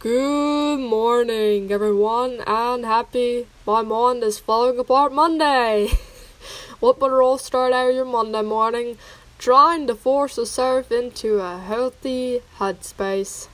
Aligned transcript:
Good 0.00 0.78
morning, 0.78 1.72
everyone, 1.72 2.40
and 2.46 2.84
happy 2.84 3.48
my 3.66 3.82
mind 3.82 4.22
is 4.22 4.38
falling 4.38 4.78
apart 4.78 5.12
Monday. 5.12 5.88
what 6.78 7.00
better 7.00 7.20
all 7.20 7.36
start 7.36 7.72
out 7.72 7.92
your 7.92 8.04
Monday 8.04 8.42
morning 8.42 8.96
trying 9.40 9.88
to 9.88 9.96
force 9.96 10.38
yourself 10.38 10.92
into 10.92 11.40
a 11.40 11.58
healthy 11.58 12.42
headspace? 12.58 13.48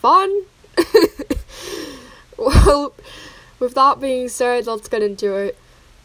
Fun? 0.00 0.46
well, 2.36 2.92
with 3.60 3.74
that 3.74 4.00
being 4.00 4.28
said, 4.28 4.66
let's 4.66 4.88
get 4.88 5.00
into 5.00 5.36
it. 5.36 5.56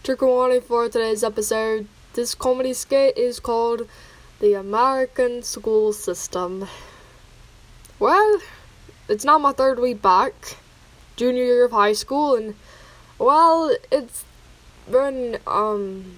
Trigger 0.04 0.28
warning 0.28 0.62
for 0.62 0.88
today's 0.88 1.24
episode 1.24 1.88
this 2.14 2.36
comedy 2.36 2.74
skit 2.74 3.18
is 3.18 3.40
called 3.40 3.88
The 4.40 4.54
American 4.54 5.42
School 5.42 5.94
System. 5.94 6.68
Well, 7.98 8.40
it's 9.12 9.26
not 9.26 9.42
my 9.42 9.52
third 9.52 9.78
week 9.80 10.02
back, 10.02 10.56
junior 11.18 11.44
year 11.44 11.66
of 11.66 11.72
high 11.72 11.94
school, 11.94 12.36
and 12.36 12.56
well, 13.20 13.76
it's 13.92 14.24
been 14.90 15.38
um 15.46 16.18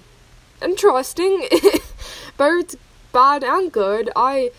interesting, 0.62 1.48
both 2.36 2.76
bad 3.12 3.42
and 3.42 3.72
good. 3.72 4.10
I 4.14 4.52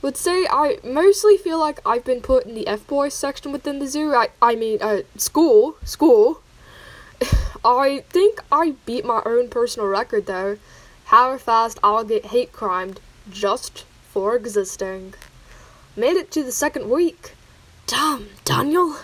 would 0.00 0.16
say 0.16 0.46
I 0.50 0.78
mostly 0.82 1.36
feel 1.36 1.58
like 1.58 1.80
I've 1.86 2.04
been 2.04 2.22
put 2.22 2.46
in 2.46 2.54
the 2.54 2.66
F 2.66 2.86
boys 2.86 3.14
section 3.14 3.52
within 3.52 3.78
the 3.78 3.86
zoo. 3.86 4.14
I 4.14 4.28
I 4.40 4.54
mean, 4.54 4.78
uh, 4.80 5.02
school, 5.16 5.76
school. 5.84 6.40
I 7.64 8.04
think 8.08 8.42
I 8.50 8.74
beat 8.86 9.04
my 9.04 9.22
own 9.26 9.48
personal 9.48 9.86
record 9.88 10.26
though. 10.26 10.56
How 11.06 11.36
fast 11.36 11.78
I'll 11.84 12.04
get 12.04 12.26
hate 12.26 12.52
crimed 12.52 13.00
just 13.30 13.84
for 14.08 14.34
existing. 14.34 15.14
Made 15.94 16.16
it 16.16 16.30
to 16.32 16.42
the 16.42 16.52
second 16.52 16.88
week. 16.88 17.32
Damn, 17.92 18.30
Daniel. 18.46 18.96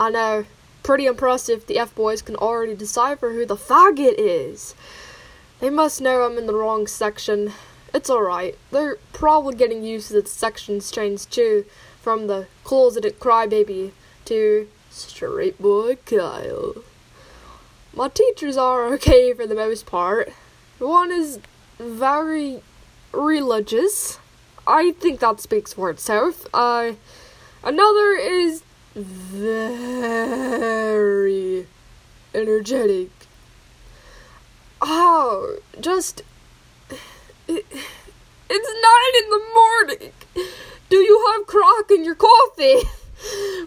I 0.00 0.10
know. 0.10 0.46
Pretty 0.82 1.06
impressive 1.06 1.64
the 1.68 1.78
F 1.78 1.94
boys 1.94 2.22
can 2.22 2.34
already 2.34 2.74
decipher 2.74 3.32
who 3.32 3.46
the 3.46 3.54
faggot 3.54 4.16
is. 4.18 4.74
They 5.60 5.70
must 5.70 6.00
know 6.00 6.22
I'm 6.22 6.36
in 6.38 6.48
the 6.48 6.56
wrong 6.56 6.88
section. 6.88 7.52
It's 7.94 8.10
alright. 8.10 8.58
They're 8.72 8.96
probably 9.12 9.54
getting 9.54 9.84
used 9.84 10.08
to 10.08 10.20
the 10.20 10.28
sections 10.28 10.90
change 10.90 11.26
too, 11.26 11.66
from 12.02 12.26
the 12.26 12.48
closeted 12.64 13.20
crybaby 13.20 13.92
to 14.24 14.66
straight 14.90 15.62
boy 15.62 15.98
Kyle. 16.04 16.82
My 17.94 18.08
teachers 18.08 18.56
are 18.56 18.86
okay 18.94 19.32
for 19.32 19.46
the 19.46 19.54
most 19.54 19.86
part. 19.86 20.32
One 20.80 21.12
is 21.12 21.38
very 21.78 22.60
religious. 23.12 24.18
I 24.66 24.90
think 24.98 25.20
that 25.20 25.38
speaks 25.40 25.74
for 25.74 25.90
itself. 25.90 26.44
Uh, 26.52 26.94
another 27.62 28.12
is 28.12 28.62
very 28.94 29.66
energetic. 32.34 33.10
Oh, 34.80 35.58
just. 35.80 36.22
It, 37.46 37.64
it's 38.50 38.70
nine 38.82 39.14
in 39.22 39.30
the 39.30 39.42
morning. 39.54 40.12
Do 40.88 40.96
you 40.96 41.32
have 41.32 41.46
crack 41.46 41.90
in 41.90 42.04
your 42.04 42.14
coffee? 42.14 42.82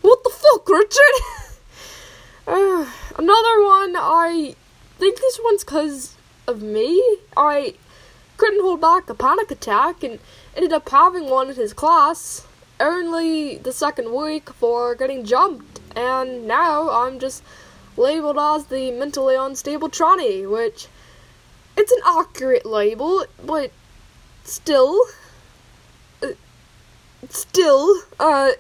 What 0.01 0.23
the 0.23 0.29
fuck, 0.29 0.69
Richard? 0.69 1.15
Uh, 2.47 2.89
another 3.17 3.63
one, 3.63 3.97
I 3.97 4.55
think 4.97 5.17
this 5.17 5.39
one's 5.43 5.65
because 5.65 6.15
of 6.47 6.61
me. 6.61 7.03
I 7.35 7.75
couldn't 8.37 8.61
hold 8.61 8.79
back 8.79 9.09
a 9.09 9.13
panic 9.13 9.51
attack 9.51 10.03
and 10.03 10.19
ended 10.55 10.71
up 10.71 10.87
having 10.87 11.29
one 11.29 11.49
in 11.49 11.57
his 11.57 11.73
class 11.73 12.47
only 12.81 13.57
the 13.57 13.71
second 13.71 14.13
week 14.13 14.49
for 14.49 14.95
getting 14.95 15.23
jumped, 15.23 15.79
and 15.95 16.47
now 16.47 16.89
I'm 16.89 17.19
just 17.19 17.43
labeled 17.95 18.37
as 18.37 18.65
the 18.65 18.91
mentally 18.91 19.35
unstable 19.35 19.89
tranny, 19.89 20.49
which 20.49 20.87
it's 21.77 21.91
an 21.91 22.01
accurate 22.05 22.65
label, 22.65 23.25
but 23.45 23.71
still, 24.43 24.99
uh, 26.23 26.29
still, 27.29 28.01
uh, 28.19 28.51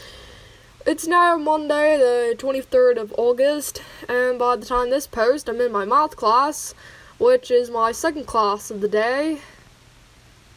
it's 0.86 1.06
now 1.06 1.36
Monday, 1.36 1.96
the 1.96 2.34
23rd 2.36 2.98
of 2.98 3.14
August, 3.16 3.82
and 4.08 4.38
by 4.38 4.56
the 4.56 4.66
time 4.66 4.90
this 4.90 5.06
post, 5.06 5.48
I'm 5.48 5.60
in 5.60 5.72
my 5.72 5.84
math 5.84 6.16
class, 6.16 6.74
which 7.18 7.50
is 7.50 7.70
my 7.70 7.92
second 7.92 8.26
class 8.26 8.70
of 8.70 8.80
the 8.80 8.88
day. 8.88 9.38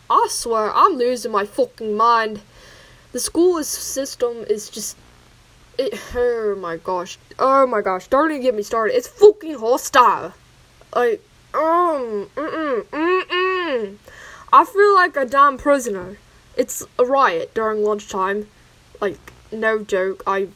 I 0.09 0.28
swear, 0.29 0.73
I'm 0.73 0.94
losing 0.94 1.31
my 1.31 1.45
fucking 1.45 1.95
mind. 1.95 2.41
The 3.12 3.20
school 3.20 3.64
system 3.64 4.46
is 4.50 4.70
just. 4.70 4.97
It, 5.78 6.00
oh 6.16 6.56
my 6.59 6.78
gosh. 6.78 7.18
Oh 7.38 7.66
my 7.66 7.81
gosh. 7.81 8.08
Don't 8.08 8.31
even 8.31 8.42
get 8.42 8.56
me 8.56 8.64
started. 8.64 8.96
It's 8.96 9.08
fucking 9.08 9.56
hostile. 9.56 10.34
Like, 10.94 11.22
um, 11.53 12.30
mm-mm, 12.36 12.84
mm-mm. 12.84 13.96
I 14.52 14.66
feel 14.66 14.94
like 14.96 15.16
a 15.16 15.25
damn 15.25 15.58
prisoner. 15.58 16.18
It's 16.58 16.86
a 16.97 17.06
riot 17.06 17.53
during 17.53 17.84
lunchtime. 17.84 18.47
Like, 19.00 19.20
no 19.52 19.84
joke. 19.84 20.24
I 20.28 20.50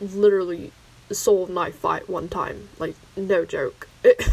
literally 0.00 0.72
saw 1.10 1.46
a 1.46 1.50
knife 1.50 1.76
fight 1.76 2.08
one 2.08 2.28
time. 2.28 2.68
Like, 2.78 2.96
no 3.16 3.44
joke. 3.44 3.88
It, 4.02 4.26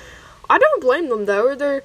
I 0.50 0.58
don't 0.58 0.80
blame 0.80 1.08
them 1.08 1.24
though. 1.24 1.54
They're 1.54 1.82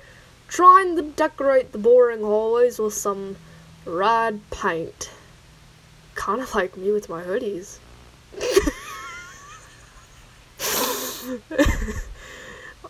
trying 0.48 0.96
to 0.98 1.02
decorate 1.02 1.72
the 1.72 1.78
boring 1.78 2.22
hallways 2.22 2.78
with 2.78 2.94
some 2.94 3.38
red 3.86 4.42
paint. 4.52 5.10
Kind 6.16 6.42
of 6.42 6.54
like 6.54 6.78
me 6.78 6.92
with 6.92 7.10
my 7.10 7.24
hoodies. 7.24 7.80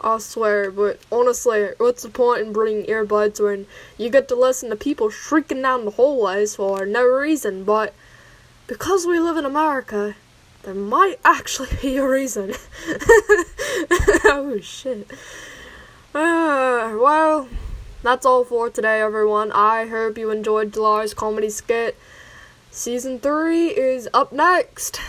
I 0.03 0.17
swear, 0.17 0.71
but 0.71 0.99
honestly, 1.11 1.69
what's 1.77 2.01
the 2.03 2.09
point 2.09 2.41
in 2.41 2.53
bringing 2.53 2.85
earbuds 2.87 3.39
when 3.43 3.67
you 3.97 4.09
get 4.09 4.27
to 4.29 4.35
listen 4.35 4.69
to 4.71 4.75
people 4.75 5.11
shrieking 5.11 5.61
down 5.61 5.85
the 5.85 5.91
hallways 5.91 6.55
for 6.55 6.85
no 6.85 7.03
reason? 7.03 7.63
But 7.63 7.93
because 8.65 9.05
we 9.05 9.19
live 9.19 9.37
in 9.37 9.45
America, 9.45 10.15
there 10.63 10.73
might 10.73 11.19
actually 11.23 11.69
be 11.81 11.97
a 11.97 12.07
reason. 12.07 12.53
oh 14.25 14.59
shit. 14.61 15.07
Uh, 16.15 16.97
well, 16.99 17.47
that's 18.01 18.25
all 18.25 18.43
for 18.43 18.69
today, 18.69 19.01
everyone. 19.01 19.51
I 19.51 19.87
hope 19.87 20.17
you 20.17 20.31
enjoyed 20.31 20.73
July's 20.73 21.13
comedy 21.13 21.49
skit. 21.49 21.95
Season 22.73 23.19
3 23.19 23.67
is 23.67 24.07
up 24.13 24.31
next. 24.31 25.01